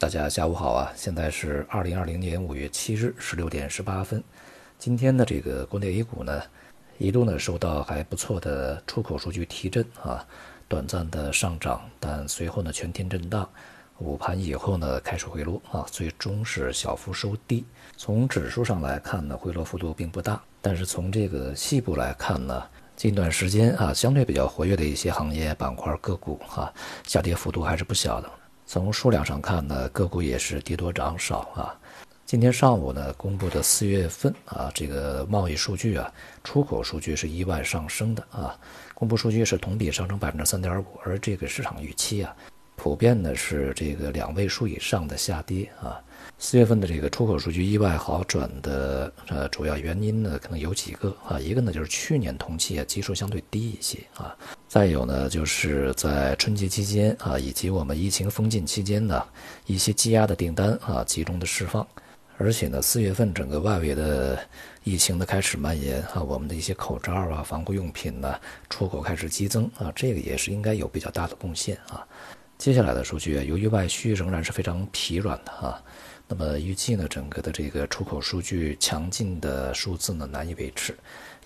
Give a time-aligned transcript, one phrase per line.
[0.00, 0.90] 大家下午好啊！
[0.96, 4.24] 现在是二零二零年五月七日十六点十八分。
[4.78, 6.42] 今天的这个国内 A 股呢，
[6.96, 10.26] 一路呢受到还不错的出口数据提振啊，
[10.66, 13.46] 短暂的上涨，但随后呢全天震荡，
[13.98, 17.66] 午盘以后呢开始回落啊，最终是小幅收低。
[17.98, 22.64] 从指数上来看呢，回落幅度并不大，但是从这个细部来看呢，
[22.96, 26.72] 近段时间啊相对比较活跃的一些行业板块个股啊，
[27.04, 28.30] 下跌幅度还是不小的。
[28.72, 31.74] 从数量上看呢，个股也是跌多涨少啊。
[32.24, 36.08] 今天上午呢公布的四月份啊这个贸易数据啊，
[36.44, 38.56] 出口数据是意外上升的啊，
[38.94, 42.32] 公布数据是同比上升百分之三点五，而这个市场预期啊，
[42.82, 46.00] 普遍呢是这个两位数以上的下跌啊。
[46.38, 54.34] 四月份的这个出口数据意外好转的呃主要原因呢，可能有几个啊，一个呢就是去年同期啊基数相对低一些啊，
[54.66, 59.22] 再有呢就是在春节期间啊以及我们疫情封禁期间呢
[59.66, 61.86] 一些积压的订单啊集中的释放，
[62.38, 64.38] 而且呢四月份整个外围的
[64.84, 68.34] 疫情的开始蔓延啊，我们的一些口罩啊防护用品呢
[68.70, 72.06] 出口开始激增啊，这个也是应该有比较大的贡献啊。
[72.60, 75.82] 接下来的数据由于外需仍然是非常疲软的啊。
[76.28, 80.94] 那么预计呢，整个的这个出口数据强劲的数字呢难以维持，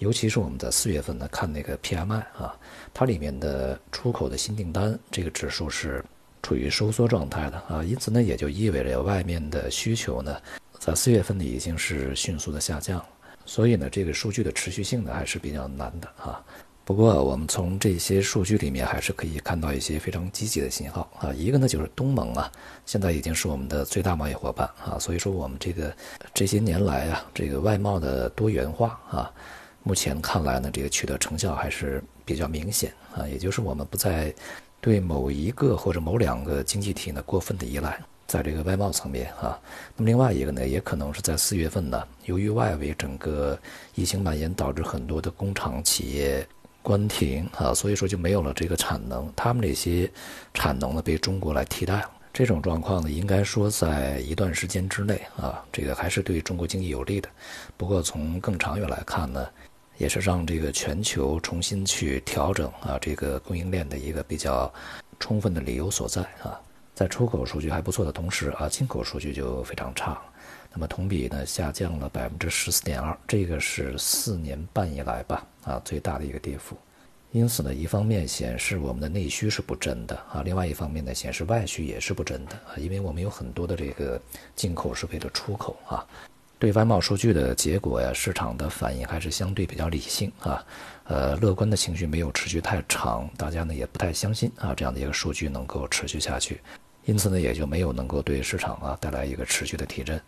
[0.01, 2.59] 尤其是我们在四月份呢看那个 PMI 啊，
[2.93, 6.05] 它里面的出口的新订单这个指数是
[6.43, 10.37] 处于收缩状态的啊，因此呢也就意味着外面的需求呢
[10.81, 13.01] 在四月份呢已经是迅速的下降，
[13.47, 16.45] 所以呢这个数据的持续性呢还是比较难的啊。
[16.87, 21.33] 不过，我们从这些数据里面还是可以看到一些非常积极的信号啊。
[21.33, 22.53] 一个呢，就是东盟啊，
[22.85, 24.99] 现在已经是我们的最大贸易伙伴啊。
[24.99, 25.97] 所以说，我们这个
[26.35, 29.33] 这些年来啊，这个外贸的多元化啊，
[29.83, 33.27] 目前看来呢，这个取得成效还是比较明显啊。
[33.27, 34.35] 也就是我们不再
[34.83, 39.59] 对某一个或者某两个经济体呢过分的依赖，在这个外贸层面啊。
[39.97, 43.59] 那么另外一个呢，也可能是在四月份呢，由于外围整个
[43.95, 46.47] 疫情蔓延，导致很多的工厂企业。
[46.85, 50.09] 关停啊，所以说就没有了这个产能，他们这些
[50.53, 52.11] 产能呢被中国来替代了。
[52.31, 57.29] 这种状况呢，应该说在一段时间之内啊，这个还是对中国经济有利的。
[57.79, 59.49] 不过从更长远来看呢，
[59.97, 64.71] 也是让这个全球重新去调整啊这个供应链的一个比较
[65.19, 66.61] 充分的理由所在啊。
[66.95, 70.21] 在出口数据还不错的同时啊，进口数据就非常差。
[70.73, 76.77] 那么同比呢下降了百分之十四点二，这个是四年半以来吧啊最大的一个跌幅。
[77.31, 84.21] 因此呢，一方面显示我们的内需是不振的啊，另外一方面呢显示外需也是不振的啊，因为我们有很多的这个
[84.55, 86.07] 进口是为了出口啊。
[86.61, 90.65] 对外贸数据的结果呀，市场的反应还是相对比较理性啊，
[91.05, 96.61] 呃，乐观的情绪没有持续太长，大家呢也不太相信啊这样的一个数据能够持续下去，
[97.05, 100.21] 因此呢也就没有能够对市场啊带来一个持续的提振。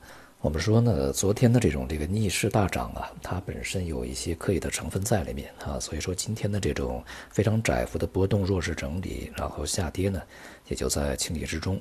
[0.42, 10.22] 我们说呢，昨天的这种这个逆势大涨啊，它本身有一些刻意的成分在里面啊，所以说今天的这种非常窄幅的波动、弱势整理，然后下跌呢，
[10.68, 11.80] 也就在情理之中，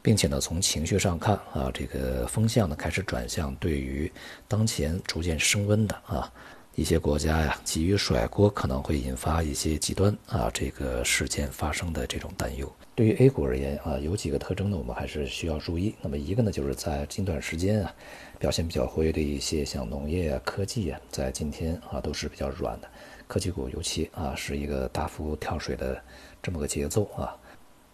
[0.00, 4.10] 并且呢，从情绪上看啊，这个风向呢开始转向对于
[4.48, 6.32] 当前逐渐升温的啊
[6.74, 12.72] 一些国家呀，急于甩锅可能会引发一些极端啊这个事件发生的这种担忧。
[13.00, 15.94] 对于 A 股而言啊，有几个特征呢，我们还是需要注意。
[16.02, 17.94] 那么一个呢，就是在近段时间啊，
[18.38, 22.86] 表现比较活跃的一些像农业啊、科技啊，在今天啊都是比较软的。
[23.26, 25.98] 科技股尤其啊是一个大幅跳水的
[26.42, 27.34] 这么个节奏啊，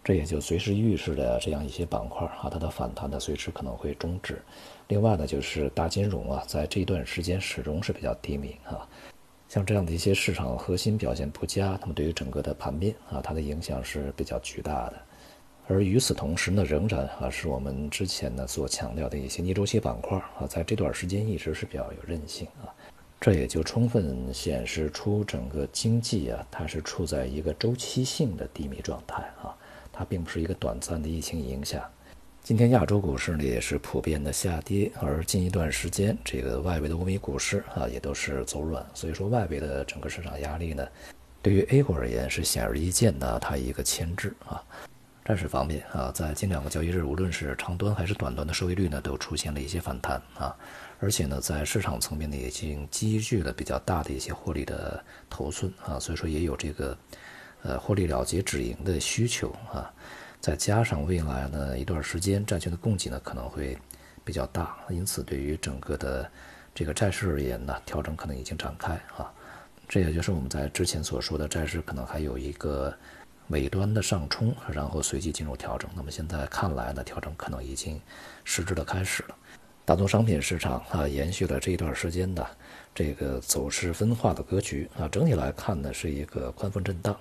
[0.03, 4.41] 这也就随时预示着这样一些板块啊，它的反弹呢随时可能会终止。
[4.89, 8.85] 另外呢，就是大金融啊，在这一段时间始终是比较低迷啊。
[9.49, 15.01] 像这样的一些市场核心表现不佳，那么对于整个的盘面啊，它的影响是比较巨大的。
[15.67, 22.71] 而与此同时呢，仍然啊是我们之前呢所强调的一些逆周期板块啊，在这段时间一直是比较有韧性啊。
[23.19, 29.55] 这也就充分显示出整个经济啊，它是处在一个周期性的低迷状态啊，
[29.91, 31.83] 它并不是一个短暂的疫情影响。
[32.47, 40.87] 今天亚洲股市呢也是普遍的下跌，而近一段时间这个外围的欧美股市啊也都是走软，所以说外围的整个市场压力呢，
[41.41, 44.63] 对于 A 股而言是显而易见的，它一个牵制啊。
[45.25, 50.55] 债市方面啊，在近两个交易日，无论是长端还是短端的收益率呢，都出现了一些反弹啊，
[51.01, 56.97] 而且呢，在市场层面呢，已经积聚了比较大的一些获利的头寸啊，所以说也有这个
[57.63, 59.91] 呃获利了结止盈的需求啊。
[60.39, 63.77] 再加上未来呢一段时间债券的供给呢可能会
[64.23, 66.29] 比较大，因此对于整个的
[66.75, 69.31] 这个债市而言呢，调整可能已经展开啊。
[69.89, 72.93] 这也就是我们在之前所说的债市可能还有一个
[73.47, 75.89] 尾端的上冲，然后随即进入调整。
[75.95, 77.99] 那么现在看来呢，调整可能已经
[78.43, 79.35] 实质的开始了。
[79.85, 82.45] 大宗商品市场啊，延续了这一段时间的
[82.93, 87.17] 这个走势分化的格局啊，整体来看呢是一个宽幅震荡。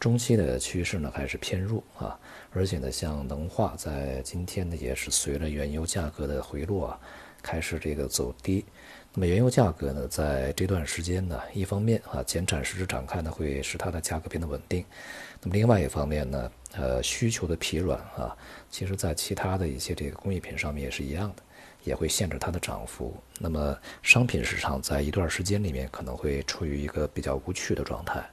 [0.00, 2.18] 中期的趋势呢还是偏弱啊，
[2.52, 7.00] 而且呢，像能化在今天呢也是随着原油价格的回落啊，
[7.42, 8.64] 开始这个走低。
[9.14, 14.84] 那么原油价格呢，在这段时间呢，一方面啊减产实质展开呢，会使它的价格变得稳定。
[15.40, 18.36] 那么另外一方面呢，呃需求的疲软啊，
[18.70, 21.42] 其实在其他的一些这个工艺品上面也是一样的。
[21.84, 23.14] 也会限制它的涨幅。
[23.38, 28.24] 那么，商品市场在一段时间里面可能会处于一个比较无趣的状态。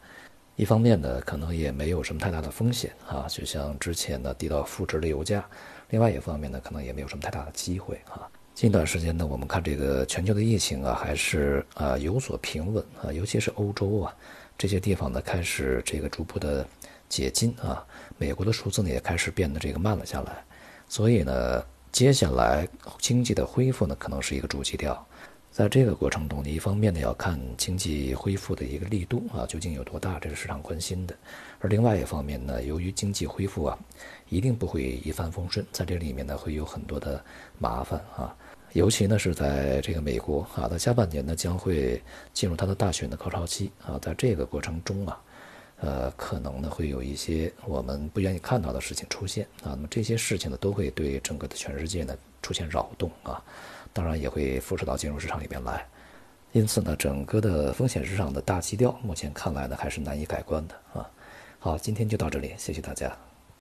[0.62, 5.44] 一方面呢，可能也没有什么太大的风险啊，就像之前呢低到负值的油价。
[5.90, 8.30] 另外一方面呢，可能也没有什么太大的机会啊。
[8.54, 14.16] 近段时间呢，我们看这个全球的疫情啊，还是啊有所平稳啊，尤其是欧洲啊
[14.56, 16.64] 这些地方呢，开始这个逐步的
[17.10, 17.84] 解禁啊。
[18.20, 20.46] 美国的数字呢，也开始变得这个慢了下来。
[20.88, 21.66] 所以呢。
[21.92, 22.66] 接下来
[23.00, 25.06] 经济的恢复呢，可能是一个主基调。
[25.52, 31.14] 在这个过程中，你一方面呢要看经济恢复的一个力度啊，究竟有多大，这是市场关心的；
[31.60, 33.78] 而另外一方面呢，由于经济恢复啊，
[34.30, 37.22] 一定不会一帆风顺，在这里面呢会有很多的
[37.60, 38.34] 麻烦啊，
[38.72, 42.02] 尤其呢是在这个美国啊，在下半年呢将会
[42.34, 45.22] 进入它的大选的高潮期啊，在这个过程中啊。
[45.84, 53.44] 呃，可能呢会有一些我们不愿意看到的事情出现啊，那么这些事情呢都会对整个的全世界呢出现扰动啊，
[53.94, 55.86] 当然也会辐射到金融市场里边来，
[56.52, 61.10] 因此呢，整个的风险市场的大基调目前看来呢还是难以改观的啊。
[61.60, 63.16] 好，今天就到这里，谢谢大家。